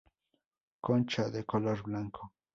[0.81, 2.33] Concha de color blanco.